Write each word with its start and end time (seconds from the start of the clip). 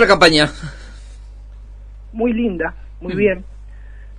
la 0.00 0.06
campaña? 0.06 0.50
Muy 2.12 2.32
linda, 2.32 2.74
muy 3.00 3.14
bien, 3.14 3.44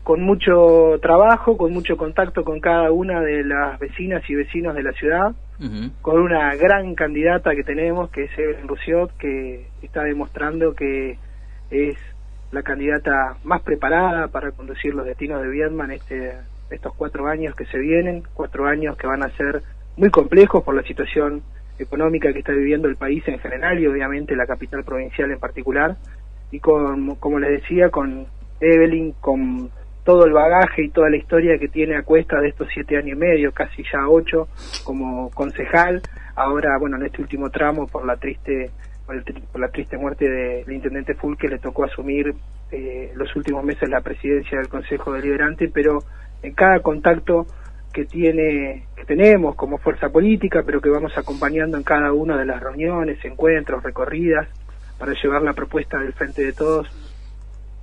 con 0.03 0.21
mucho 0.21 0.99
trabajo, 1.01 1.57
con 1.57 1.73
mucho 1.73 1.97
contacto 1.97 2.43
con 2.43 2.59
cada 2.59 2.91
una 2.91 3.21
de 3.21 3.43
las 3.43 3.79
vecinas 3.79 4.27
y 4.29 4.35
vecinos 4.35 4.75
de 4.75 4.83
la 4.83 4.91
ciudad, 4.93 5.33
con 6.01 6.21
una 6.21 6.55
gran 6.55 6.95
candidata 6.95 7.55
que 7.55 7.63
tenemos, 7.63 8.09
que 8.09 8.23
es 8.25 8.31
Evelyn 8.37 8.67
Rusiot, 8.67 9.17
que 9.17 9.67
está 9.81 10.03
demostrando 10.03 10.73
que 10.73 11.17
es 11.69 11.97
la 12.51 12.63
candidata 12.63 13.37
más 13.43 13.61
preparada 13.61 14.27
para 14.29 14.51
conducir 14.51 14.93
los 14.93 15.05
destinos 15.05 15.41
de 15.41 15.49
Vietnam 15.49 15.91
este, 15.91 16.33
estos 16.69 16.93
cuatro 16.95 17.27
años 17.27 17.55
que 17.55 17.65
se 17.65 17.77
vienen, 17.77 18.23
cuatro 18.33 18.65
años 18.67 18.97
que 18.97 19.07
van 19.07 19.23
a 19.23 19.29
ser 19.37 19.61
muy 19.97 20.09
complejos 20.09 20.63
por 20.63 20.75
la 20.75 20.83
situación 20.83 21.43
económica 21.79 22.31
que 22.33 22.39
está 22.39 22.51
viviendo 22.51 22.87
el 22.87 22.95
país 22.95 23.23
en 23.27 23.39
general 23.39 23.79
y 23.79 23.87
obviamente 23.87 24.35
la 24.35 24.45
capital 24.45 24.83
provincial 24.83 25.31
en 25.31 25.39
particular. 25.39 25.97
Y 26.51 26.59
con, 26.59 27.15
como 27.15 27.39
les 27.39 27.61
decía, 27.61 27.89
con 27.89 28.25
Evelyn, 28.59 29.13
con 29.19 29.69
todo 30.03 30.25
el 30.25 30.33
bagaje 30.33 30.85
y 30.85 30.89
toda 30.89 31.09
la 31.09 31.17
historia 31.17 31.57
que 31.59 31.67
tiene 31.67 31.95
a 31.95 32.03
cuesta 32.03 32.39
de 32.39 32.49
estos 32.49 32.67
siete 32.73 32.97
años 32.97 33.15
y 33.15 33.19
medio, 33.19 33.51
casi 33.51 33.83
ya 33.83 34.07
ocho, 34.07 34.47
como 34.83 35.29
concejal, 35.31 36.01
ahora, 36.35 36.77
bueno, 36.79 36.97
en 36.97 37.05
este 37.05 37.21
último 37.21 37.49
tramo 37.49 37.85
por 37.87 38.05
la 38.05 38.15
triste 38.17 38.71
por, 39.05 39.59
la 39.59 39.69
triste 39.69 39.97
muerte 39.97 40.29
del 40.29 40.71
intendente 40.71 41.15
Fulke 41.15 41.47
le 41.47 41.57
tocó 41.57 41.83
asumir 41.83 42.33
eh, 42.71 43.11
los 43.15 43.35
últimos 43.35 43.63
meses 43.63 43.89
la 43.89 44.01
presidencia 44.01 44.59
del 44.59 44.67
Consejo 44.67 45.13
Deliberante, 45.13 45.69
pero 45.73 45.99
en 46.43 46.53
cada 46.53 46.79
contacto 46.79 47.47
que 47.93 48.05
tiene 48.05 48.85
que 48.95 49.05
tenemos 49.05 49.55
como 49.55 49.77
fuerza 49.77 50.09
política, 50.09 50.63
pero 50.65 50.81
que 50.81 50.89
vamos 50.89 51.17
acompañando 51.17 51.77
en 51.77 51.83
cada 51.83 52.13
una 52.13 52.37
de 52.37 52.45
las 52.45 52.61
reuniones, 52.61 53.23
encuentros, 53.23 53.83
recorridas 53.83 54.47
para 54.97 55.13
llevar 55.13 55.41
la 55.41 55.53
propuesta 55.53 55.97
del 55.97 56.13
Frente 56.13 56.43
de 56.43 56.53
Todos 56.53 56.87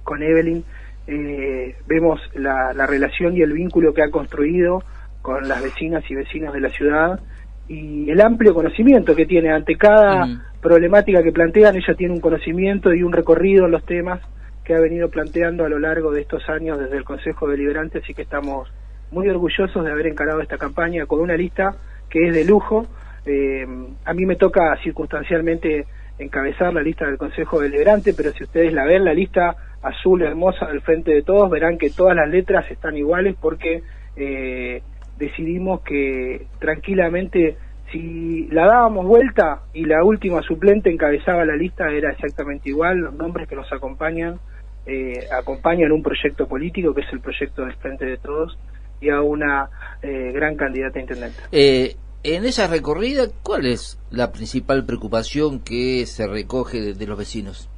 con 0.04 0.22
Evelyn. 0.22 0.64
Eh, 1.08 1.76
vemos 1.86 2.20
la, 2.34 2.72
relación 2.86 3.36
y 3.36 3.42
el 3.42 3.52
vínculo 3.52 3.94
que 3.94 4.02
ha 4.02 4.10
construido 4.10 4.82
con 5.22 5.48
las 5.48 5.62
vecinas 5.62 6.08
y 6.10 6.14
vecinos 6.14 6.52
de 6.52 6.60
la 6.60 6.68
ciudad 6.70 7.20
y 7.68 8.10
el 8.10 8.20
amplio 8.20 8.54
conocimiento 8.54 9.14
que 9.16 9.26
tiene 9.26 9.50
ante 9.50 9.76
cada 9.76 10.44
problemática 10.60 11.22
que 11.22 11.32
plantean, 11.32 11.76
ella 11.76 11.94
tiene 11.94 12.14
un 12.14 12.20
conocimiento 12.20 12.94
y 12.94 13.02
un 13.02 13.12
recorrido 13.12 13.66
en 13.66 13.72
los 13.72 13.84
temas 13.84 14.20
que 14.64 14.74
ha 14.74 14.80
venido 14.80 15.08
planteando 15.10 15.64
a 15.64 15.68
lo 15.68 15.78
largo 15.78 16.12
de 16.12 16.20
estos 16.20 16.48
años 16.48 16.78
desde 16.78 16.96
el 16.96 17.04
Consejo 17.04 17.48
Deliberante, 17.48 17.98
así 17.98 18.14
que 18.14 18.22
estamos 18.22 18.68
muy 19.10 19.28
orgullosos 19.28 19.84
de 19.84 19.90
haber 19.90 20.06
encarado 20.06 20.40
esta 20.40 20.58
campaña 20.58 21.06
con 21.06 21.20
una 21.20 21.36
lista 21.36 21.76
que 22.08 22.28
es 22.28 22.34
de 22.34 22.44
lujo. 22.44 22.86
Eh, 23.24 23.66
a 24.04 24.14
mí 24.14 24.26
me 24.26 24.36
toca 24.36 24.76
circunstancialmente 24.82 25.86
encabezar 26.18 26.72
la 26.72 26.82
lista 26.82 27.06
del 27.06 27.18
Consejo 27.18 27.60
Deliberante, 27.60 28.14
pero 28.14 28.32
si 28.32 28.44
ustedes 28.44 28.72
la 28.72 28.84
ven, 28.84 29.04
la 29.04 29.14
lista 29.14 29.56
azul 29.82 30.22
hermosa 30.22 30.66
del 30.66 30.80
frente 30.80 31.12
de 31.12 31.22
todos, 31.22 31.50
verán 31.50 31.78
que 31.78 31.90
todas 31.90 32.16
las 32.16 32.28
letras 32.28 32.70
están 32.70 32.96
iguales 32.96 33.36
porque 33.40 33.82
eh, 34.16 34.82
decidimos 35.18 35.82
que 35.82 36.46
tranquilamente 36.58 37.56
si 37.92 38.48
la 38.48 38.66
dábamos 38.66 39.06
vuelta 39.06 39.62
y 39.72 39.84
la 39.84 40.02
última 40.02 40.42
suplente 40.42 40.90
encabezaba 40.90 41.44
la 41.44 41.54
lista 41.54 41.90
era 41.90 42.10
exactamente 42.10 42.68
igual, 42.68 42.98
los 42.98 43.14
nombres 43.14 43.48
que 43.48 43.54
nos 43.54 43.72
acompañan 43.72 44.38
eh, 44.86 45.26
acompañan 45.32 45.92
un 45.92 46.02
proyecto 46.02 46.46
político 46.48 46.94
que 46.94 47.02
es 47.02 47.12
el 47.12 47.20
proyecto 47.20 47.64
del 47.64 47.74
Frente 47.74 48.06
de 48.06 48.18
Todos 48.18 48.58
y 49.00 49.10
a 49.10 49.20
una 49.20 49.68
eh, 50.02 50.32
gran 50.32 50.56
candidata 50.56 50.98
a 50.98 51.02
intendente. 51.02 51.38
Eh, 51.52 51.96
en 52.22 52.44
esa 52.44 52.66
recorrida, 52.66 53.26
¿cuál 53.42 53.66
es 53.66 54.00
la 54.10 54.32
principal 54.32 54.84
preocupación 54.84 55.60
que 55.60 56.06
se 56.06 56.26
recoge 56.26 56.94
de, 56.94 57.06
los 57.06 57.16
vecinos? 57.16 57.68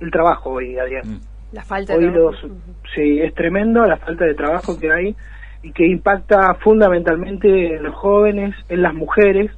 El 0.00 0.10
trabajo 0.10 0.50
hoy, 0.50 0.78
Adrián. 0.78 1.06
Mm. 1.06 1.20
La 1.52 1.62
falta 1.62 1.98
de 1.98 2.10
trabajo. 2.10 2.48
sí, 2.94 3.20
es 3.20 3.34
tremendo 3.34 3.84
la 3.84 3.98
falta 3.98 4.24
de 4.24 4.34
trabajo 4.34 4.78
que 4.80 4.90
hay 4.90 5.14
y 5.62 5.72
que 5.72 5.86
impacta 5.86 6.54
fundamentalmente 6.54 7.76
en 7.76 7.82
los 7.82 7.94
jóvenes, 7.94 8.54
en 8.68 8.82
las 8.82 8.94
mujeres. 8.94 9.50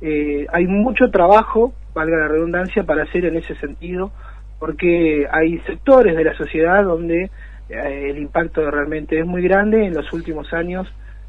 Eh, 0.00 0.46
hay 0.50 0.66
mucho 0.66 1.10
trabajo, 1.10 1.74
valga 1.94 2.16
la 2.16 2.28
redundancia, 2.28 2.82
para 2.82 3.04
hacer 3.04 3.26
en 3.26 3.36
ese 3.36 3.54
sentido, 3.56 4.10
porque 4.58 5.26
hay 5.30 5.58
sectores 5.60 6.16
de 6.16 6.24
la 6.24 6.34
sociedad 6.34 6.82
donde 6.82 7.30
el 7.68 8.18
impacto 8.18 8.70
realmente 8.70 9.18
es 9.18 9.26
muy 9.26 9.42
grande. 9.42 9.86
En 9.86 9.94
los 9.94 10.12
últimos 10.12 10.52
años 10.52 10.86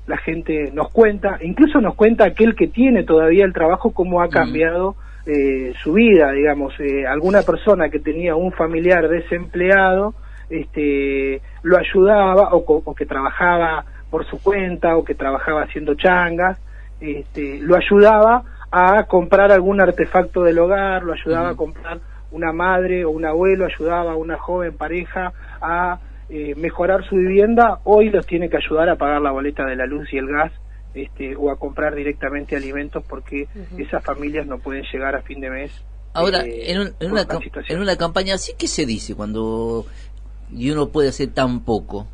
la 0.07 0.17
gente 0.17 0.71
nos 0.73 0.91
cuenta, 0.91 1.39
incluso 1.41 1.81
nos 1.81 1.95
cuenta 1.95 2.25
aquel 2.25 2.55
que 2.55 2.67
tiene 2.67 3.03
todavía 3.03 3.45
el 3.45 3.53
trabajo, 3.53 3.91
cómo 3.91 4.21
ha 4.21 4.29
cambiado 4.29 4.95
eh, 5.25 5.73
su 5.81 5.93
vida, 5.93 6.31
digamos, 6.31 6.79
eh, 6.79 7.07
alguna 7.07 7.41
persona 7.41 7.89
que 7.89 7.99
tenía 7.99 8.35
un 8.35 8.51
familiar 8.51 9.09
desempleado, 9.09 10.13
este, 10.49 11.41
lo 11.63 11.77
ayudaba 11.77 12.53
o, 12.53 12.63
o, 12.67 12.93
que 12.93 13.07
trabajaba 13.07 13.85
por 14.11 14.25
su 14.27 14.39
cuenta 14.41 14.95
o 14.95 15.03
que 15.03 15.15
trabajaba 15.15 15.63
haciendo 15.63 15.95
changas, 15.95 16.59
este, 16.99 17.59
lo 17.61 17.75
ayudaba 17.75 18.43
a 18.71 19.05
comprar 19.05 19.51
algún 19.51 19.81
artefacto 19.81 20.43
del 20.43 20.59
hogar, 20.59 21.03
lo 21.03 21.13
ayudaba 21.13 21.49
a 21.49 21.55
comprar 21.55 21.99
una 22.31 22.51
madre 22.51 23.05
o 23.05 23.09
un 23.09 23.25
abuelo, 23.25 23.65
ayudaba 23.65 24.11
a 24.11 24.15
una 24.15 24.37
joven 24.37 24.77
pareja 24.77 25.33
a 25.59 25.97
eh, 26.29 26.55
mejorar 26.55 27.07
su 27.07 27.15
vivienda, 27.15 27.79
hoy 27.83 28.09
los 28.09 28.25
tiene 28.25 28.49
que 28.49 28.57
ayudar 28.57 28.89
a 28.89 28.95
pagar 28.95 29.21
la 29.21 29.31
boleta 29.31 29.65
de 29.65 29.75
la 29.75 29.85
luz 29.85 30.11
y 30.11 30.17
el 30.17 30.27
gas 30.27 30.51
este, 30.93 31.35
o 31.35 31.51
a 31.51 31.57
comprar 31.57 31.93
directamente 31.93 32.55
alimentos 32.55 33.03
porque 33.07 33.47
esas 33.77 34.03
familias 34.03 34.47
no 34.47 34.57
pueden 34.59 34.83
llegar 34.91 35.15
a 35.15 35.21
fin 35.21 35.39
de 35.41 35.49
mes. 35.49 35.71
Ahora, 36.13 36.43
eh, 36.45 36.71
en, 36.71 36.81
una, 36.81 36.91
en 36.99 37.79
una 37.79 37.95
campaña 37.97 38.35
así, 38.35 38.53
¿qué 38.57 38.67
se 38.67 38.85
dice 38.85 39.13
cuando 39.15 39.85
y 40.51 40.71
uno 40.71 40.89
puede 40.89 41.09
hacer 41.09 41.33
tan 41.33 41.61
poco? 41.63 42.07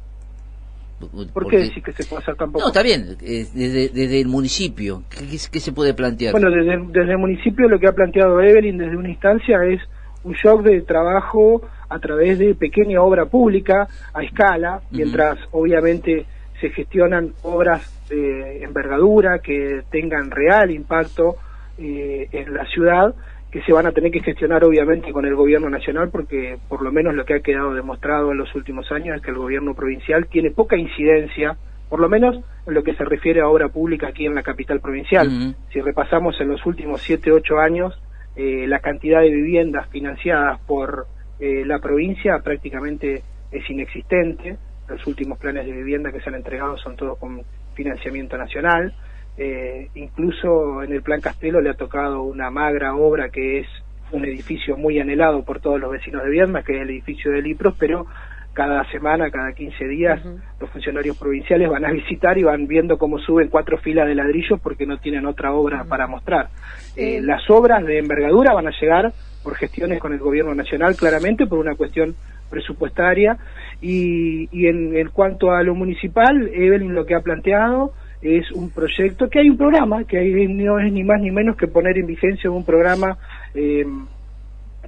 ¿Por 1.34 1.48
qué 1.48 1.58
decir 1.58 1.82
que 1.82 1.94
se 1.94 2.06
puede 2.06 2.22
hacer 2.22 2.36
tan 2.36 2.52
poco? 2.52 2.64
No, 2.64 2.68
está 2.68 2.84
bien, 2.84 3.18
desde, 3.20 3.90
desde 3.90 4.22
el 4.22 4.28
municipio, 4.28 5.04
¿qué, 5.10 5.26
¿qué, 5.52 5.60
se 5.60 5.72
puede 5.72 5.94
plantear? 5.94 6.32
Bueno, 6.32 6.50
desde, 6.52 6.78
desde 6.92 7.12
el 7.12 7.18
municipio 7.18 7.68
lo 7.68 7.80
que 7.80 7.88
ha 7.88 7.94
planteado 7.94 8.40
Evelyn 8.42 8.78
desde 8.78 8.98
una 8.98 9.10
instancia 9.10 9.64
es 9.66 9.82
un 10.24 10.34
shock 10.34 10.62
de 10.64 10.82
trabajo 10.82 11.62
a 11.90 12.00
través 12.00 12.40
de 12.40 12.56
pequeña 12.56 13.02
obra 13.02 13.26
pública 13.26 13.88
a 14.14 14.24
escala, 14.24 14.82
mientras 14.92 15.38
obviamente 15.52 16.26
se 16.60 16.70
gestionan 16.70 17.34
obras 17.44 18.08
de 18.10 18.64
envergadura 18.64 19.40
que 19.40 19.82
tengan 19.90 20.32
real 20.32 20.72
impacto 20.72 21.36
eh, 21.78 22.28
en 22.32 22.54
la 22.54 22.66
ciudad, 22.66 23.16
que 23.52 23.62
se 23.64 23.74
van 23.74 23.86
a 23.86 23.92
tener 23.92 24.12
que 24.12 24.22
gestionar 24.22 24.64
obviamente 24.64 25.12
con 25.12 25.26
el 25.26 25.36
gobierno 25.36 25.70
nacional, 25.70 26.10
porque 26.10 26.58
por 26.70 26.82
lo 26.82 26.92
menos 26.92 27.16
lo 27.16 27.26
que 27.26 27.34
ha 27.34 27.40
quedado 27.42 27.74
demostrado 27.74 28.32
en 28.32 28.38
los 28.38 28.54
últimos 28.56 28.90
años 28.92 29.18
es 29.18 29.22
que 29.22 29.32
el 29.32 29.38
gobierno 29.38 29.74
provincial 29.74 30.28
tiene 30.28 30.52
poca 30.52 30.78
incidencia, 30.78 31.58
por 31.90 32.00
lo 32.00 32.08
menos 32.08 32.38
en 32.66 32.74
lo 32.74 32.84
que 32.84 32.94
se 32.94 33.04
refiere 33.04 33.42
a 33.42 33.50
obra 33.50 33.68
pública 33.68 34.08
aquí 34.08 34.26
en 34.26 34.36
la 34.36 34.44
capital 34.44 34.80
provincial. 34.80 35.56
Si 35.74 35.82
repasamos 35.82 36.40
en 36.40 36.50
los 36.50 36.66
últimos 36.66 37.02
siete, 37.02 37.32
ocho 37.32 37.58
años, 37.58 38.00
eh, 38.36 38.66
la 38.68 38.80
cantidad 38.80 39.22
de 39.22 39.30
viviendas 39.30 39.90
financiadas 39.90 40.60
por 40.62 41.08
eh, 41.40 41.64
la 41.66 41.80
provincia 41.80 42.40
prácticamente 42.40 43.24
es 43.52 43.70
inexistente. 43.70 44.58
Los 44.88 45.06
últimos 45.08 45.38
planes 45.38 45.66
de 45.66 45.72
vivienda 45.72 46.12
que 46.12 46.22
se 46.22 46.30
han 46.30 46.36
entregado 46.36 46.78
son 46.78 46.96
todos 46.96 47.18
con 47.18 47.42
financiamiento 47.74 48.38
nacional. 48.38 48.94
Eh, 49.38 49.90
incluso 49.96 50.84
en 50.84 50.94
el 50.94 51.02
Plan 51.02 51.22
Castelo 51.22 51.62
le 51.62 51.70
ha 51.70 51.74
tocado 51.74 52.22
una 52.24 52.50
magra 52.50 52.96
obra 52.96 53.30
que 53.30 53.60
es 53.60 53.68
un 54.12 54.26
edificio 54.26 54.78
muy 54.78 55.00
anhelado 55.00 55.44
por 55.44 55.60
todos 55.62 55.80
los 55.80 55.92
vecinos 55.92 56.24
de 56.24 56.30
Vierna, 56.30 56.64
que 56.64 56.76
es 56.76 56.82
el 56.82 56.90
edificio 56.90 57.32
de 57.32 57.42
Lipros, 57.42 57.76
pero 57.80 58.06
cada 58.54 58.84
semana, 58.92 59.30
cada 59.32 59.54
15 59.54 59.88
días, 59.88 60.22
los 60.60 60.70
funcionarios 60.70 61.18
provinciales 61.18 61.70
van 61.70 61.86
a 61.86 61.92
visitar 61.92 62.38
y 62.38 62.44
van 62.44 62.68
viendo 62.68 62.98
cómo 62.98 63.18
suben 63.20 63.48
cuatro 63.48 63.78
filas 63.78 64.08
de 64.08 64.16
ladrillos 64.16 64.60
porque 64.62 64.86
no 64.86 64.98
tienen 64.98 65.26
otra 65.26 65.54
obra 65.54 65.86
para 65.86 66.08
mostrar. 66.08 66.50
Eh, 66.96 67.22
las 67.22 67.50
obras 67.50 67.86
de 67.86 68.00
envergadura 68.00 68.54
van 68.54 68.68
a 68.68 68.74
llegar 68.80 69.14
por 69.44 69.56
gestiones 69.56 70.00
con 70.00 70.14
el 70.14 70.20
gobierno 70.20 70.54
nacional, 70.54 70.96
claramente, 70.96 71.48
por 71.48 71.60
una 71.60 71.76
cuestión 71.76 72.16
presupuestaria. 72.50 73.38
Y, 73.82 74.50
y 74.52 74.68
en, 74.68 74.96
en, 74.96 75.10
cuanto 75.10 75.52
a 75.52 75.64
lo 75.64 75.74
municipal, 75.74 76.50
Evelyn 76.54 76.94
lo 76.94 77.06
que 77.06 77.16
ha 77.16 77.22
planteado 77.22 77.94
es 78.22 78.52
un 78.52 78.70
proyecto, 78.70 79.30
que 79.30 79.40
hay 79.40 79.50
un 79.50 79.58
programa, 79.58 80.04
que 80.04 80.20
hay, 80.20 80.48
no 80.48 80.80
es 80.80 80.92
ni 80.92 81.04
más 81.04 81.22
ni 81.22 81.32
menos 81.32 81.58
que 81.58 81.68
poner 81.68 81.98
en 81.98 82.06
vigencia 82.06 82.52
un 82.52 82.64
programa 82.64 83.18
eh, 83.56 83.86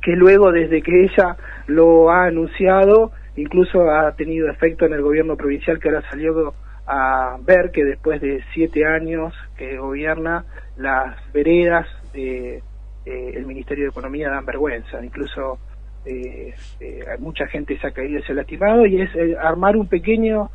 que 0.01 0.11
luego, 0.11 0.51
desde 0.51 0.81
que 0.81 1.05
ella 1.05 1.37
lo 1.65 2.11
ha 2.11 2.25
anunciado, 2.25 3.11
incluso 3.35 3.89
ha 3.89 4.11
tenido 4.15 4.49
efecto 4.49 4.85
en 4.85 4.93
el 4.93 5.01
gobierno 5.01 5.35
provincial 5.35 5.79
que 5.79 5.89
ahora 5.89 6.09
salió 6.09 6.53
a 6.85 7.37
ver 7.41 7.71
que 7.71 7.83
después 7.83 8.21
de 8.21 8.43
siete 8.53 8.85
años 8.85 9.33
que 9.57 9.77
gobierna, 9.77 10.45
las 10.77 11.15
veredas 11.31 11.87
de 12.13 12.61
eh, 13.05 13.31
el 13.35 13.45
Ministerio 13.45 13.85
de 13.85 13.89
Economía 13.89 14.29
dan 14.29 14.45
vergüenza, 14.45 15.03
incluso 15.03 15.59
eh, 16.05 16.53
eh, 16.79 16.99
mucha 17.19 17.47
gente 17.47 17.77
se 17.79 17.87
ha 17.87 17.91
caído 17.91 18.19
y 18.19 18.23
se 18.23 18.33
ha 18.33 18.35
lastimado, 18.35 18.85
y 18.85 19.01
es 19.01 19.09
armar 19.39 19.77
un 19.77 19.87
pequeño, 19.87 20.49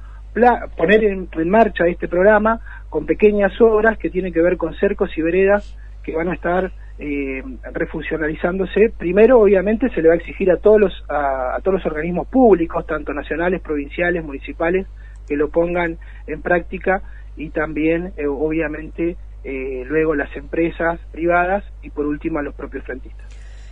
poner 0.77 1.05
en, 1.05 1.29
marcha 1.49 1.87
este 1.87 2.09
programa 2.09 2.61
con 2.89 3.07
pequeñas 3.07 3.59
obras 3.61 3.99
que 3.99 4.11
tienen 4.11 4.33
que 4.33 4.43
ver 4.43 4.57
con 4.57 4.75
cercos 4.75 5.17
y 5.17 5.23
veredas 5.23 5.77
que 6.03 6.15
van 6.15 6.29
a 6.29 6.35
estar 6.35 6.73
eh, 6.99 7.43
refuncionalizándose, 7.73 8.93
primero 8.97 9.41
obviamente 9.41 9.89
se 9.91 10.03
le 10.03 10.09
va 10.09 10.15
a 10.15 10.17
exigir 10.17 10.51
a 10.51 10.57
todos 10.57 10.81
los 10.81 11.05
a, 11.09 11.59
todos 11.63 11.77
los 11.77 11.87
organismos 11.87 12.29
públicos, 12.29 12.87
tanto 12.87 13.13
nacionales, 13.13 13.61
provinciales, 13.61 14.25
municipales, 14.25 14.87
que 15.27 15.37
lo 15.37 15.49
pongan 15.49 15.99
en 16.27 16.43
práctica 16.43 17.03
y 17.37 17.51
también 17.51 18.13
eh, 18.17 18.27
obviamente 18.27 19.17
eh, 19.45 19.85
luego 19.87 20.15
las 20.15 20.35
empresas 20.37 21.01
privadas 21.13 21.65
y 21.83 21.91
por 21.91 22.07
último 22.07 22.39
a 22.39 22.43
los 22.43 22.55
propios 22.55 22.85
frentistas. 22.85 23.27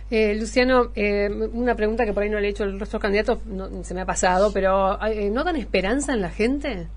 Eh, 0.09 0.35
Luciano, 0.39 0.91
eh, 0.95 1.29
una 1.51 1.75
pregunta 1.75 2.05
que 2.05 2.13
por 2.13 2.23
ahí 2.23 2.29
no 2.29 2.39
le 2.39 2.47
he 2.47 2.51
hecho 2.51 2.63
al 2.63 2.79
resto 2.79 2.97
de 2.97 3.01
candidatos, 3.01 3.39
se 3.83 3.93
me 3.93 4.01
ha 4.01 4.05
pasado, 4.05 4.51
pero 4.53 4.97
eh, 5.05 5.29
¿no 5.29 5.43
dan 5.43 5.57
esperanza 5.57 6.13
en 6.13 6.21
la 6.21 6.29
gente? 6.29 6.87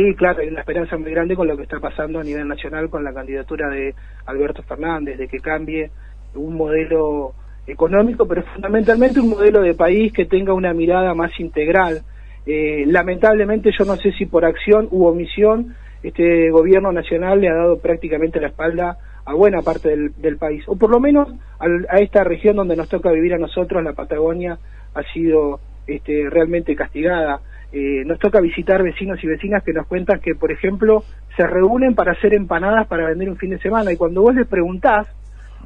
Sí, 0.00 0.14
claro, 0.14 0.40
hay 0.40 0.48
una 0.48 0.60
esperanza 0.60 0.96
muy 0.96 1.10
grande 1.10 1.36
con 1.36 1.46
lo 1.46 1.58
que 1.58 1.64
está 1.64 1.78
pasando 1.78 2.20
a 2.20 2.24
nivel 2.24 2.48
nacional 2.48 2.88
con 2.88 3.04
la 3.04 3.12
candidatura 3.12 3.68
de 3.68 3.94
Alberto 4.24 4.62
Fernández, 4.62 5.18
de 5.18 5.28
que 5.28 5.40
cambie 5.40 5.90
un 6.34 6.56
modelo 6.56 7.34
económico, 7.66 8.26
pero 8.26 8.42
fundamentalmente 8.54 9.20
un 9.20 9.28
modelo 9.28 9.60
de 9.60 9.74
país 9.74 10.10
que 10.14 10.24
tenga 10.24 10.54
una 10.54 10.72
mirada 10.72 11.12
más 11.12 11.38
integral. 11.38 12.00
Eh, 12.46 12.84
lamentablemente 12.86 13.72
yo 13.78 13.84
no 13.84 13.96
sé 13.96 14.12
si 14.12 14.24
por 14.24 14.46
acción 14.46 14.88
u 14.90 15.04
omisión 15.04 15.74
este 16.02 16.48
gobierno 16.48 16.92
nacional 16.92 17.38
le 17.38 17.50
ha 17.50 17.54
dado 17.54 17.78
prácticamente 17.78 18.40
la 18.40 18.48
espalda 18.48 18.96
a 19.26 19.34
buena 19.34 19.60
parte 19.60 19.94
del, 20.16 20.38
país, 20.38 20.64
o 20.66 20.76
por 20.76 20.88
lo 20.88 20.98
menos 20.98 21.28
a 21.58 21.98
esta 21.98 22.24
región 22.24 22.56
donde 22.56 22.74
nos 22.74 22.88
toca 22.88 23.12
vivir 23.12 23.34
a 23.34 23.38
nosotros, 23.38 23.84
la 23.84 23.92
Patagonia, 23.92 24.58
ha 24.94 25.02
sido 25.12 25.60
este, 25.86 26.30
realmente 26.30 26.74
castigada. 26.74 27.42
Eh, 27.72 28.02
nos 28.04 28.18
toca 28.18 28.40
visitar 28.40 28.82
vecinos 28.82 29.22
y 29.22 29.28
vecinas 29.28 29.62
que 29.62 29.72
nos 29.72 29.86
cuentan 29.86 30.20
que, 30.20 30.34
por 30.34 30.50
ejemplo, 30.50 31.04
se 31.36 31.46
reúnen 31.46 31.94
para 31.94 32.12
hacer 32.12 32.34
empanadas 32.34 32.88
para 32.88 33.06
vender 33.06 33.30
un 33.30 33.36
fin 33.36 33.50
de 33.50 33.58
semana. 33.58 33.92
Y 33.92 33.96
cuando 33.96 34.22
vos 34.22 34.34
les 34.34 34.46
preguntás 34.46 35.06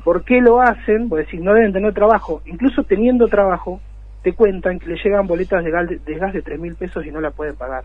por 0.05 0.25
qué 0.25 0.41
lo 0.41 0.61
hacen, 0.61 1.09
vos 1.09 1.21
decís, 1.21 1.41
no 1.41 1.55
deben 1.55 1.73
tener 1.73 1.95
trabajo, 1.95 2.43
incluso 2.45 2.85
teniendo 2.85 3.29
trabajo, 3.29 3.81
te 4.23 4.33
cuentan 4.33 4.79
que 4.79 4.87
le 4.87 4.97
llegan 4.97 5.27
boletas 5.27 5.65
de 5.65 5.71
gas 5.71 5.89
de, 5.89 5.99
de, 5.99 6.15
gas 6.19 6.33
de 6.33 6.43
3 6.43 6.61
mil 6.61 6.75
pesos 6.75 7.07
y 7.07 7.11
no 7.11 7.21
la 7.21 7.31
pueden 7.31 7.57
pagar. 7.57 7.85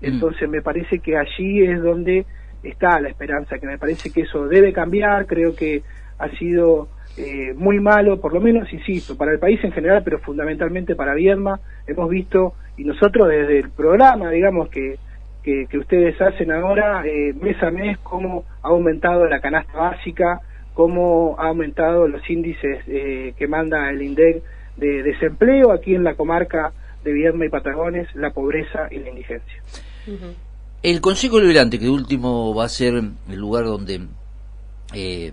Entonces 0.00 0.48
me 0.48 0.62
parece 0.62 1.00
que 1.00 1.16
allí 1.16 1.62
es 1.64 1.82
donde 1.82 2.26
está 2.62 3.00
la 3.00 3.08
esperanza, 3.08 3.58
que 3.58 3.66
me 3.66 3.78
parece 3.78 4.12
que 4.12 4.22
eso 4.22 4.46
debe 4.46 4.72
cambiar, 4.72 5.26
creo 5.26 5.54
que 5.54 5.82
ha 6.18 6.28
sido 6.30 6.88
eh, 7.16 7.52
muy 7.56 7.80
malo, 7.80 8.20
por 8.20 8.32
lo 8.32 8.40
menos, 8.40 8.72
insisto, 8.72 9.16
para 9.16 9.32
el 9.32 9.38
país 9.38 9.62
en 9.64 9.72
general, 9.72 10.02
pero 10.04 10.18
fundamentalmente 10.20 10.94
para 10.94 11.14
Viedma. 11.14 11.60
Hemos 11.86 12.08
visto, 12.10 12.54
y 12.76 12.84
nosotros 12.84 13.28
desde 13.28 13.58
el 13.58 13.70
programa, 13.70 14.30
digamos, 14.30 14.68
que, 14.68 14.98
que, 15.42 15.78
ustedes 15.78 16.20
hacen 16.20 16.52
ahora, 16.52 17.02
eh, 17.06 17.34
mes 17.40 17.60
a 17.62 17.70
mes, 17.70 17.98
cómo 18.02 18.44
ha 18.62 18.68
aumentado 18.68 19.26
la 19.26 19.40
canasta 19.40 19.78
básica, 19.78 20.40
cómo 20.74 21.36
ha 21.38 21.48
aumentado 21.48 22.06
los 22.06 22.28
índices 22.28 22.80
eh, 22.86 23.32
que 23.36 23.48
manda 23.48 23.90
el 23.90 24.02
INDEC 24.02 24.42
de 24.76 25.02
desempleo 25.02 25.72
aquí 25.72 25.94
en 25.94 26.04
la 26.04 26.14
comarca 26.14 26.72
de 27.02 27.12
Viedma 27.12 27.46
y 27.46 27.48
Patagones, 27.48 28.08
la 28.14 28.30
pobreza 28.30 28.88
y 28.90 28.98
la 28.98 29.08
indigencia. 29.08 29.62
El 30.82 31.00
Consejo 31.00 31.40
Liberante, 31.40 31.78
que 31.78 31.88
último 31.88 32.54
va 32.54 32.66
a 32.66 32.68
ser 32.68 32.94
el 32.94 33.36
lugar 33.36 33.64
donde 33.64 34.02
eh, 34.94 35.32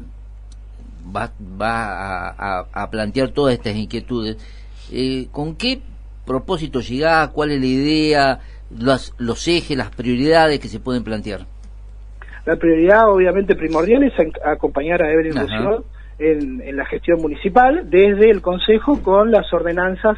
va, 1.05 1.31
va 1.59 2.63
a, 2.71 2.89
plantear 2.89 3.29
todas 3.29 3.53
estas 3.53 3.75
inquietudes, 3.75 4.37
eh, 4.91 5.27
¿con 5.31 5.55
qué 5.55 5.81
propósito 6.25 6.79
llega? 6.79 7.27
¿Cuál 7.31 7.51
es 7.51 7.59
la 7.59 7.67
idea? 7.67 8.39
Los, 8.77 9.13
los 9.17 9.47
ejes, 9.47 9.77
las 9.77 9.89
prioridades 9.95 10.59
que 10.59 10.67
se 10.67 10.79
pueden 10.79 11.03
plantear. 11.03 11.41
La 12.45 12.55
prioridad, 12.57 13.09
obviamente, 13.09 13.55
primordial 13.55 14.03
es 14.03 14.13
acompañar 14.43 15.01
a 15.01 15.11
Evelyn 15.11 15.33
en, 16.17 16.61
en 16.61 16.77
la 16.77 16.85
gestión 16.85 17.21
municipal 17.21 17.89
desde 17.89 18.29
el 18.29 18.41
Consejo 18.41 19.01
con 19.01 19.31
las 19.31 19.51
ordenanzas 19.51 20.17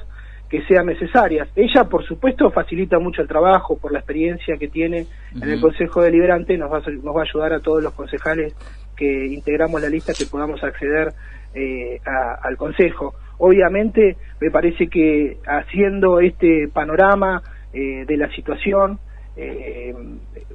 que 0.49 0.63
sean 0.63 0.85
necesarias. 0.85 1.49
Ella, 1.55 1.85
por 1.85 2.05
supuesto, 2.05 2.49
facilita 2.51 2.99
mucho 2.99 3.21
el 3.21 3.27
trabajo 3.27 3.77
por 3.77 3.91
la 3.91 3.99
experiencia 3.99 4.57
que 4.57 4.67
tiene 4.67 5.05
en 5.35 5.49
el 5.49 5.59
Consejo 5.59 6.01
Deliberante, 6.01 6.57
nos 6.57 6.71
va, 6.71 6.77
a, 6.77 6.89
nos 6.89 7.15
va 7.15 7.21
a 7.21 7.23
ayudar 7.23 7.53
a 7.53 7.59
todos 7.59 7.83
los 7.83 7.93
concejales 7.93 8.53
que 8.97 9.27
integramos 9.27 9.81
la 9.81 9.89
lista 9.89 10.13
que 10.13 10.25
podamos 10.25 10.63
acceder 10.63 11.13
eh, 11.53 11.99
al 12.03 12.57
Consejo. 12.57 13.13
Obviamente, 13.38 14.17
me 14.41 14.51
parece 14.51 14.88
que 14.88 15.38
haciendo 15.45 16.19
este 16.19 16.67
panorama 16.73 17.41
eh, 17.73 18.05
de 18.05 18.17
la 18.17 18.29
situación, 18.31 18.99
eh, 19.35 19.94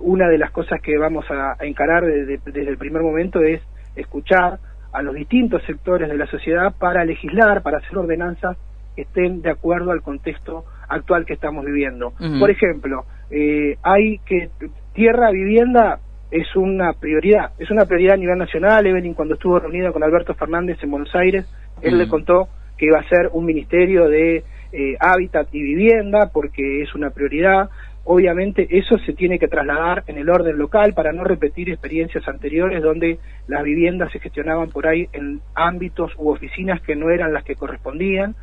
una 0.00 0.29
de 0.29 0.39
las 0.39 0.50
cosas 0.50 0.81
que 0.81 0.99
vamos 0.99 1.25
a, 1.31 1.56
encarar 1.65 2.05
desde 2.05 2.69
el 2.69 2.79
primer 2.79 3.03
momento 3.03 3.41
es 3.41 3.61
escuchar 3.94 4.59
a 4.93 5.03
los 5.03 5.15
distintos 5.15 5.62
sectores 5.65 6.09
de 6.09 6.17
la 6.17 6.27
sociedad 6.27 6.75
para 6.79 7.05
legislar, 7.05 7.62
para 7.62 7.79
hacer 7.79 7.97
ordenanzas 7.97 8.56
estén 8.97 9.43
de 9.43 9.50
acuerdo 9.50 9.93
al 9.93 10.03
contexto 10.03 10.65
actual 10.89 11.25
que 11.25 11.33
estamos 11.35 11.65
viviendo. 11.65 12.12
Por 12.39 12.50
ejemplo, 12.50 13.06
eh, 13.31 13.79
hay 13.83 14.19
que 14.19 14.50
tierra, 14.93 15.31
vivienda 15.31 16.00
es 16.32 16.56
una 16.56 16.94
prioridad, 16.94 17.52
es 17.58 17.70
una 17.70 17.84
prioridad 17.84 18.14
a 18.14 18.17
nivel 18.17 18.38
nacional. 18.38 18.87
Evelyn 18.87 19.14
cuando 19.14 19.34
estuvo 19.34 19.58
reunida 19.58 19.93
con 19.93 20.02
Alberto 20.02 20.34
Fernández 20.34 20.79
en 20.82 20.90
Buenos 20.90 21.14
Aires, 21.14 21.46
él 21.82 21.99
le 21.99 22.08
contó 22.08 22.49
que 22.76 22.87
iba 22.87 22.99
a 22.99 23.08
ser 23.08 23.29
un 23.32 23.44
ministerio 23.44 24.08
de 24.08 24.43
eh, 24.73 24.96
hábitat 24.99 25.49
y 25.55 25.62
vivienda 25.62 26.31
porque 26.32 26.82
es 26.82 26.94
una 26.94 27.11
prioridad. 27.11 27.69
Obviamente 28.05 28.67
eso 28.70 28.99
se 28.99 29.12
tiene 29.12 29.38
que 29.38 29.46
trasladar 29.46 30.05
en 30.06 30.17
el 30.17 30.29
orden 30.31 30.58
local 30.58 30.94
para 30.94 31.12
no 31.12 31.23
repetir 31.23 31.69
experiencias 31.69 32.26
anteriores 32.26 32.82
donde 32.82 33.19
las 33.46 33.62
viviendas 33.62 34.11
se 34.11 34.19
gestionaban 34.19 34.70
por 34.70 34.88
ahí 34.88 35.08
en 35.12 35.40
ámbitos 35.55 36.12
u 36.17 36.31
oficinas 36.31 36.81
que 36.81 36.96
no 36.96 37.11
eran 37.11 37.32
las 37.32 37.44
que 37.44 37.55
correspondían 37.55 38.34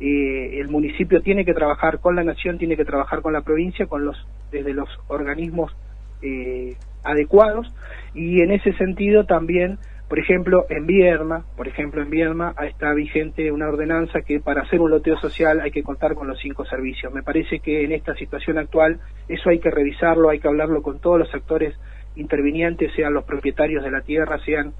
eh, 0.00 0.60
el 0.60 0.68
municipio 0.68 1.22
tiene 1.22 1.44
que 1.44 1.54
trabajar 1.54 1.98
con 1.98 2.14
la 2.14 2.22
nación, 2.22 2.56
tiene 2.56 2.76
que 2.76 2.84
trabajar 2.84 3.20
con 3.20 3.32
la 3.32 3.40
provincia, 3.40 3.86
con 3.86 4.04
los 4.04 4.16
desde 4.52 4.72
los 4.72 4.88
organismos 5.08 5.74
eh, 6.22 6.76
adecuados 7.04 7.72
y 8.14 8.42
en 8.42 8.52
ese 8.52 8.72
sentido 8.74 9.24
también, 9.24 9.78
por 10.08 10.18
ejemplo, 10.18 10.64
en 10.70 10.86
Vierma, 10.86 11.44
por 11.56 11.68
ejemplo, 11.68 12.02
en 12.02 12.10
Vierma 12.10 12.54
está 12.66 12.94
vigente 12.94 13.52
una 13.52 13.68
ordenanza 13.68 14.22
que 14.22 14.40
para 14.40 14.62
hacer 14.62 14.80
un 14.80 14.90
loteo 14.90 15.18
social 15.18 15.60
hay 15.60 15.70
que 15.70 15.82
contar 15.82 16.14
con 16.14 16.28
los 16.28 16.38
cinco 16.40 16.64
servicios. 16.64 17.12
Me 17.12 17.22
parece 17.22 17.60
que 17.60 17.84
en 17.84 17.92
esta 17.92 18.14
situación 18.14 18.58
actual 18.58 19.00
eso 19.28 19.50
hay 19.50 19.58
que 19.58 19.70
revisarlo, 19.70 20.30
hay 20.30 20.40
que 20.40 20.48
hablarlo 20.48 20.82
con 20.82 20.98
todos 20.98 21.18
los 21.18 21.34
actores 21.34 21.74
intervinientes, 22.16 22.92
sean 22.94 23.14
los 23.14 23.24
propietarios 23.24 23.84
de 23.84 23.90
la 23.90 24.00
tierra, 24.00 24.38
sean 24.44 24.72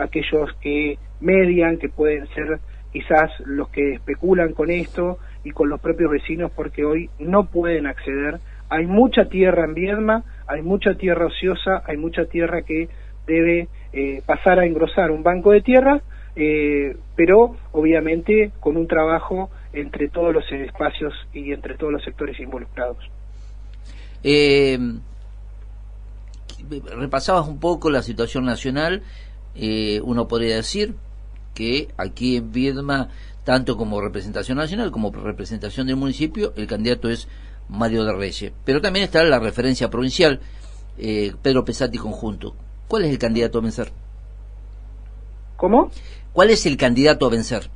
aquellos 0.00 0.52
que 0.60 0.98
median, 1.20 1.78
que 1.78 1.88
pueden 1.88 2.26
ser 2.28 2.58
quizás 2.92 3.30
los 3.44 3.68
que 3.70 3.94
especulan 3.94 4.52
con 4.52 4.70
esto 4.70 5.18
y 5.42 5.50
con 5.50 5.68
los 5.68 5.80
propios 5.80 6.10
vecinos 6.10 6.52
porque 6.54 6.84
hoy 6.84 7.10
no 7.18 7.46
pueden 7.46 7.86
acceder. 7.86 8.38
Hay 8.74 8.86
mucha 8.86 9.26
tierra 9.26 9.66
en 9.66 9.74
Viedma, 9.74 10.24
hay 10.48 10.60
mucha 10.62 10.94
tierra 10.94 11.26
ociosa, 11.26 11.84
hay 11.86 11.96
mucha 11.96 12.24
tierra 12.24 12.62
que 12.62 12.88
debe 13.24 13.68
eh, 13.92 14.20
pasar 14.26 14.58
a 14.58 14.66
engrosar 14.66 15.12
un 15.12 15.22
banco 15.22 15.52
de 15.52 15.60
tierra, 15.60 16.02
eh, 16.34 16.96
pero 17.14 17.54
obviamente 17.70 18.50
con 18.58 18.76
un 18.76 18.88
trabajo 18.88 19.48
entre 19.72 20.08
todos 20.08 20.34
los 20.34 20.44
espacios 20.50 21.14
y 21.32 21.52
entre 21.52 21.76
todos 21.76 21.92
los 21.92 22.02
sectores 22.02 22.40
involucrados. 22.40 22.98
Eh, 24.24 24.76
repasabas 26.98 27.46
un 27.46 27.60
poco 27.60 27.90
la 27.90 28.02
situación 28.02 28.44
nacional, 28.44 29.02
uno 30.02 30.26
podría 30.26 30.56
decir, 30.56 30.94
que 31.54 31.86
aquí 31.96 32.38
en 32.38 32.50
Viedma, 32.50 33.10
tanto 33.44 33.76
como 33.76 34.00
representación 34.00 34.58
nacional 34.58 34.90
como 34.90 35.12
representación 35.12 35.86
del 35.86 35.94
municipio, 35.94 36.52
el 36.56 36.66
candidato 36.66 37.08
es 37.08 37.28
Mario 37.68 38.04
de 38.04 38.12
Reyes. 38.12 38.52
Pero 38.64 38.80
también 38.80 39.04
está 39.04 39.22
la 39.24 39.38
referencia 39.38 39.90
provincial, 39.90 40.40
eh, 40.98 41.32
Pedro 41.42 41.64
Pesati 41.64 41.98
conjunto. 41.98 42.54
¿Cuál 42.88 43.04
es 43.04 43.10
el 43.10 43.18
candidato 43.18 43.58
a 43.58 43.62
vencer? 43.62 43.88
¿Cómo? 45.56 45.90
¿Cuál 46.32 46.50
es 46.50 46.66
el 46.66 46.76
candidato 46.76 47.26
a 47.26 47.30
vencer? 47.30 47.70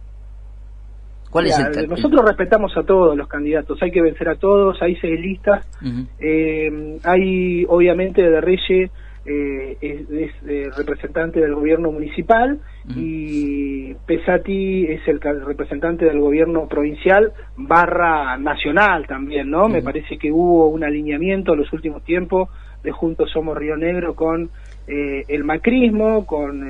¿Cuál 1.30 1.47
es 1.47 1.59
el 1.59 1.88
nosotros 1.88 2.25
respetamos 2.25 2.75
a 2.76 2.83
todos 2.85 3.16
los 3.16 3.28
candidatos, 3.28 3.80
hay 3.83 3.90
que 3.90 4.00
vencer 4.00 4.30
a 4.30 4.37
todos, 4.37 4.80
hay 4.80 4.97
seis 4.97 5.21
listas, 5.21 5.66
eh, 6.18 6.99
hay 7.04 7.66
obviamente 7.68 8.23
de 8.23 8.40
Reyes 8.40 8.90
eh, 9.30 9.76
es, 9.82 10.30
eh, 10.49 10.70
representante 10.75 11.38
del 11.38 11.54
gobierno 11.54 11.92
municipal 11.92 12.61
y 12.97 13.92
Pesati 14.06 14.87
es 14.87 15.06
el 15.06 15.20
representante 15.20 16.06
del 16.06 16.18
gobierno 16.18 16.66
provincial 16.66 17.32
barra 17.54 18.38
nacional 18.38 19.06
también, 19.06 19.50
¿no? 19.50 19.68
Me 19.68 19.82
parece 19.82 20.16
que 20.16 20.32
hubo 20.32 20.68
un 20.68 20.82
alineamiento 20.82 21.52
en 21.52 21.58
los 21.58 21.70
últimos 21.75 22.02
tiempos 22.04 22.49
de 22.82 22.90
Juntos 22.90 23.30
Somos 23.30 23.58
Río 23.58 23.76
Negro 23.76 24.14
con 24.14 24.49
eh, 24.87 25.25
el 25.28 25.44
macrismo, 25.44 26.25
con 26.25 26.66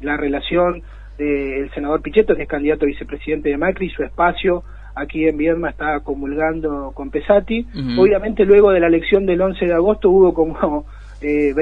la 0.00 0.16
relación 0.16 0.82
del 1.18 1.68
senador 1.74 2.00
Pichetto, 2.00 2.36
que 2.36 2.42
es 2.42 2.48
candidato 2.48 2.84
a 2.84 2.88
vicepresidente 2.88 3.48
de 3.48 3.58
Macri, 3.58 3.90
su 3.90 4.04
espacio 4.04 4.62
aquí 4.94 5.26
en 5.26 5.36
Viedma 5.36 5.70
está 5.70 5.98
comulgando 6.00 6.92
con 6.94 7.10
Pesati. 7.10 7.66
Obviamente 7.98 8.44
luego 8.44 8.70
de 8.70 8.78
la 8.78 8.86
elección 8.86 9.26
del 9.26 9.40
11 9.40 9.66
de 9.66 9.74
agosto 9.74 10.10
hubo 10.10 10.32
como 10.32 10.86
eh, 11.20 11.54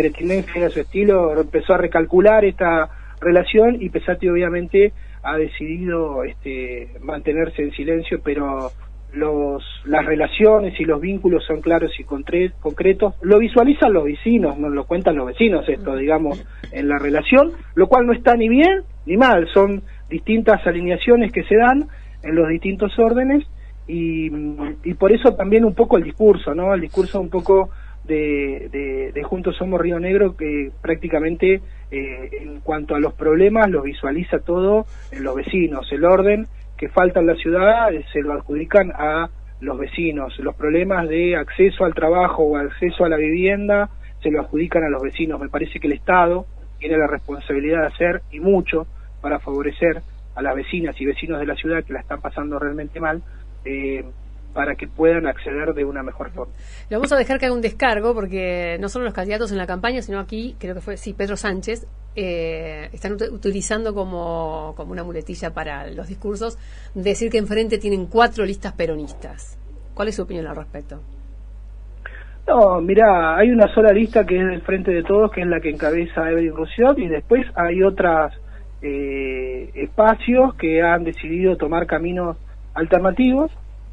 a 0.64 0.70
su 0.70 0.80
estilo, 0.80 1.40
empezó 1.40 1.74
a 1.74 1.78
recalcular 1.78 2.44
esta 2.44 2.88
relación 3.20 3.80
y 3.80 3.88
Pesati 3.88 4.28
obviamente 4.28 4.92
ha 5.22 5.36
decidido 5.36 6.24
este, 6.24 6.90
mantenerse 7.00 7.62
en 7.62 7.72
silencio, 7.72 8.20
pero 8.22 8.70
los, 9.14 9.62
las 9.86 10.04
relaciones 10.04 10.78
y 10.78 10.84
los 10.84 11.00
vínculos 11.00 11.44
son 11.46 11.60
claros 11.60 11.92
y 11.98 12.04
concretos. 12.04 13.14
Lo 13.22 13.38
visualizan 13.38 13.92
los 13.92 14.04
vecinos, 14.04 14.58
nos 14.58 14.72
lo 14.72 14.84
cuentan 14.84 15.16
los 15.16 15.26
vecinos 15.26 15.68
esto, 15.68 15.96
digamos, 15.96 16.44
en 16.72 16.88
la 16.88 16.98
relación, 16.98 17.52
lo 17.74 17.86
cual 17.86 18.06
no 18.06 18.12
está 18.12 18.34
ni 18.34 18.48
bien 18.48 18.82
ni 19.06 19.16
mal, 19.16 19.48
son 19.52 19.82
distintas 20.10 20.66
alineaciones 20.66 21.32
que 21.32 21.44
se 21.44 21.56
dan 21.56 21.86
en 22.22 22.34
los 22.34 22.48
distintos 22.48 22.98
órdenes 22.98 23.44
y, 23.86 24.30
y 24.84 24.94
por 24.94 25.12
eso 25.12 25.34
también 25.34 25.64
un 25.64 25.74
poco 25.74 25.96
el 25.96 26.04
discurso, 26.04 26.54
¿no? 26.54 26.74
El 26.74 26.80
discurso 26.80 27.20
un 27.20 27.28
poco 27.28 27.70
de, 28.04 29.10
de, 29.14 29.22
Juntos 29.22 29.56
Somos 29.56 29.80
Río 29.80 29.98
Negro 29.98 30.36
que 30.36 30.70
prácticamente 30.82 31.60
eh, 31.90 32.28
en 32.40 32.60
cuanto 32.60 32.94
a 32.94 33.00
los 33.00 33.14
problemas 33.14 33.70
los 33.70 33.84
visualiza 33.84 34.40
todo 34.40 34.86
en 35.10 35.24
los 35.24 35.34
vecinos, 35.34 35.90
el 35.90 36.04
orden 36.04 36.46
que 36.76 36.88
falta 36.88 37.20
en 37.20 37.26
la 37.26 37.34
ciudad 37.36 37.92
eh, 37.92 38.04
se 38.12 38.20
lo 38.20 38.32
adjudican 38.34 38.92
a 38.92 39.30
los 39.60 39.78
vecinos, 39.78 40.38
los 40.38 40.54
problemas 40.54 41.08
de 41.08 41.36
acceso 41.36 41.84
al 41.84 41.94
trabajo 41.94 42.42
o 42.42 42.56
acceso 42.56 43.04
a 43.04 43.08
la 43.08 43.16
vivienda 43.16 43.88
se 44.22 44.30
lo 44.30 44.40
adjudican 44.40 44.84
a 44.84 44.88
los 44.88 45.02
vecinos. 45.02 45.40
Me 45.40 45.48
parece 45.48 45.78
que 45.80 45.86
el 45.86 45.94
Estado 45.94 46.46
tiene 46.78 46.98
la 46.98 47.06
responsabilidad 47.06 47.82
de 47.82 47.86
hacer 47.86 48.22
y 48.30 48.40
mucho 48.40 48.86
para 49.20 49.38
favorecer 49.38 50.02
a 50.34 50.42
las 50.42 50.54
vecinas 50.54 51.00
y 51.00 51.06
vecinos 51.06 51.40
de 51.40 51.46
la 51.46 51.54
ciudad 51.54 51.84
que 51.84 51.92
la 51.92 52.00
están 52.00 52.20
pasando 52.20 52.58
realmente 52.58 53.00
mal, 53.00 53.22
eh, 53.64 54.04
para 54.54 54.76
que 54.76 54.86
puedan 54.86 55.26
acceder 55.26 55.74
de 55.74 55.84
una 55.84 56.02
mejor 56.02 56.30
forma. 56.30 56.54
Le 56.88 56.96
vamos 56.96 57.12
a 57.12 57.16
dejar 57.16 57.38
que 57.38 57.46
haga 57.46 57.54
un 57.54 57.60
descargo 57.60 58.14
porque 58.14 58.78
no 58.80 58.88
solo 58.88 59.04
los 59.04 59.12
candidatos 59.12 59.52
en 59.52 59.58
la 59.58 59.66
campaña, 59.66 60.00
sino 60.00 60.20
aquí, 60.20 60.56
creo 60.58 60.74
que 60.74 60.80
fue, 60.80 60.96
sí, 60.96 61.12
Pedro 61.12 61.36
Sánchez, 61.36 61.86
eh, 62.16 62.88
están 62.92 63.14
utilizando 63.14 63.92
como, 63.92 64.72
como 64.76 64.92
una 64.92 65.02
muletilla 65.02 65.52
para 65.52 65.90
los 65.90 66.06
discursos 66.06 66.56
decir 66.94 67.30
que 67.30 67.38
enfrente 67.38 67.78
tienen 67.78 68.06
cuatro 68.06 68.46
listas 68.46 68.72
peronistas. 68.72 69.58
¿Cuál 69.94 70.08
es 70.08 70.14
su 70.14 70.22
opinión 70.22 70.46
al 70.46 70.56
respecto? 70.56 71.00
No, 72.46 72.80
mira, 72.80 73.36
hay 73.36 73.50
una 73.50 73.72
sola 73.74 73.90
lista 73.90 74.24
que 74.24 74.38
es 74.38 74.46
del 74.46 74.60
Frente 74.62 74.92
de 74.92 75.02
Todos, 75.02 75.30
que 75.32 75.40
es 75.40 75.46
la 75.46 75.60
que 75.60 75.70
encabeza 75.70 76.30
Evelyn 76.30 76.54
Roussillot, 76.54 76.98
y 76.98 77.08
después 77.08 77.46
hay 77.54 77.82
otros 77.82 78.32
eh, 78.82 79.70
espacios 79.74 80.54
que 80.56 80.82
han 80.82 81.04
decidido 81.04 81.56
tomar 81.56 81.86
caminos 81.86 82.36
alternativos 82.74 83.50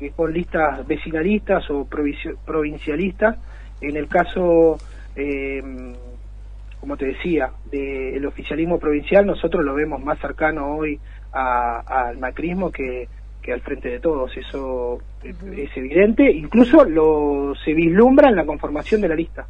con 0.10 0.34
listas 0.34 0.86
vecinalistas 0.88 1.70
o 1.70 1.86
provincialistas. 1.86 3.38
En 3.80 3.96
el 3.96 4.08
caso, 4.08 4.78
eh, 5.16 5.62
como 6.80 6.98
te 6.98 7.06
decía, 7.06 7.52
del 7.72 8.26
oficialismo 8.26 8.80
provincial, 8.80 9.26
nosotros 9.26 9.64
lo 9.64 9.74
vemos 9.74 10.04
más 10.04 10.20
cercano 10.20 10.76
hoy 10.76 11.00
al 11.32 12.18
macrismo 12.18 12.72
que, 12.72 13.08
que 13.42 13.54
al 13.54 13.62
frente 13.62 13.90
de 13.90 14.00
todos. 14.00 14.36
Eso 14.36 15.00
es 15.24 15.78
evidente. 15.78 16.32
Incluso 16.32 16.84
lo 16.84 17.54
se 17.64 17.74
vislumbra 17.74 18.30
en 18.30 18.36
la 18.36 18.46
conformación 18.46 19.02
de 19.02 19.08
la 19.08 19.16
lista. 19.16 19.48